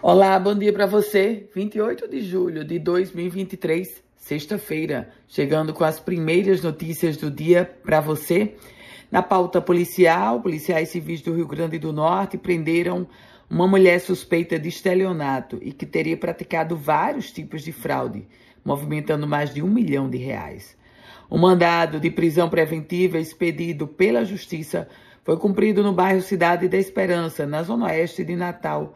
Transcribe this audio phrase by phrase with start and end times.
[0.00, 1.48] Olá, bom dia para você.
[1.52, 8.54] 28 de julho de 2023, sexta-feira, chegando com as primeiras notícias do dia para você.
[9.10, 13.08] Na pauta policial, policiais civis do Rio Grande do Norte prenderam
[13.50, 18.28] uma mulher suspeita de estelionato e que teria praticado vários tipos de fraude,
[18.64, 20.76] movimentando mais de um milhão de reais.
[21.28, 24.88] O mandado de prisão preventiva expedido pela Justiça
[25.24, 28.94] foi cumprido no bairro Cidade da Esperança, na zona oeste de Natal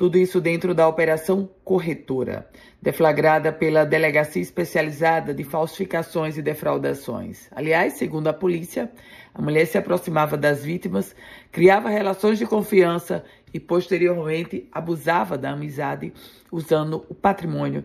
[0.00, 2.48] tudo isso dentro da Operação Corretora,
[2.80, 7.48] deflagrada pela Delegacia Especializada de Falsificações e Defraudações.
[7.50, 8.90] Aliás, segundo a polícia,
[9.34, 11.14] a mulher se aproximava das vítimas,
[11.52, 13.22] criava relações de confiança
[13.52, 16.14] e, posteriormente, abusava da amizade
[16.50, 17.84] usando o patrimônio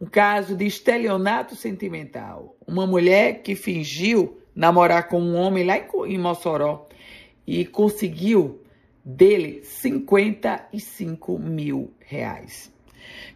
[0.00, 2.56] um caso de estelionato sentimental.
[2.66, 6.88] Uma mulher que fingiu namorar com um homem lá em Mossoró
[7.46, 8.60] e conseguiu
[9.04, 12.72] dele 55 mil reais.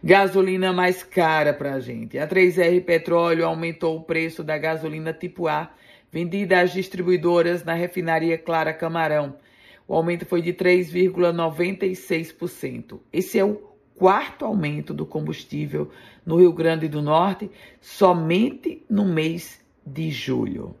[0.03, 2.19] Gasolina mais cara para a gente.
[2.19, 5.71] A 3R Petróleo aumentou o preço da gasolina tipo A
[6.11, 9.35] vendida às distribuidoras na refinaria Clara Camarão.
[9.87, 12.99] O aumento foi de 3,96%.
[13.11, 13.55] Esse é o
[13.95, 15.91] quarto aumento do combustível
[16.25, 17.51] no Rio Grande do Norte
[17.81, 20.73] somente no mês de julho.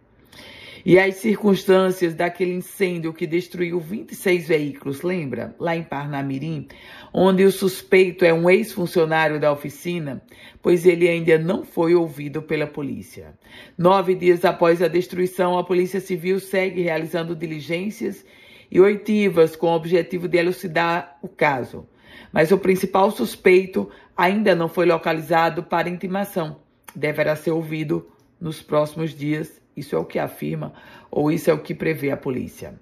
[0.85, 5.55] E as circunstâncias daquele incêndio que destruiu 26 veículos, lembra?
[5.59, 6.67] Lá em Parnamirim,
[7.13, 10.21] onde o suspeito é um ex-funcionário da oficina,
[10.61, 13.33] pois ele ainda não foi ouvido pela polícia.
[13.77, 18.25] Nove dias após a destruição, a Polícia Civil segue realizando diligências
[18.69, 21.87] e oitivas com o objetivo de elucidar o caso.
[22.31, 26.59] Mas o principal suspeito ainda não foi localizado para intimação.
[26.95, 28.07] Deverá ser ouvido
[28.39, 30.73] nos próximos dias isso é o que afirma,
[31.11, 32.73] ou isso é o que prevê a polícia.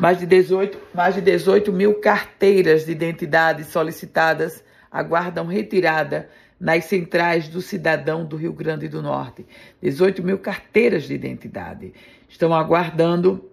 [0.00, 7.48] Mais de 18, mais de 18 mil carteiras de identidade solicitadas aguardam retirada nas centrais
[7.48, 9.46] do cidadão do Rio Grande do Norte.
[9.80, 11.92] 18 mil carteiras de identidade
[12.28, 13.50] estão aguardando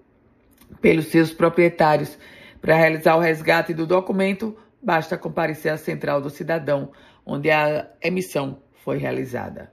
[0.81, 2.17] pelos seus proprietários.
[2.59, 6.91] Para realizar o resgate do documento, basta comparecer à central do cidadão,
[7.25, 9.71] onde a emissão foi realizada.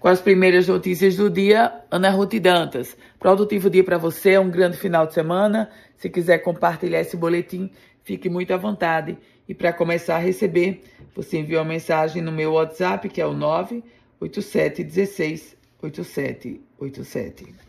[0.00, 2.96] Com as primeiras notícias do dia, Ana Ruth Dantas.
[3.18, 5.68] Produtivo dia para você, um grande final de semana.
[5.96, 7.68] Se quiser compartilhar esse boletim,
[8.04, 9.18] fique muito à vontade.
[9.48, 10.84] E para começar a receber,
[11.16, 17.67] você envia uma mensagem no meu WhatsApp, que é o 987 16 8787.